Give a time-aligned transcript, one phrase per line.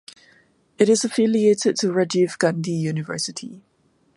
[0.79, 3.61] It is affiliated to Rajiv Gandhi University.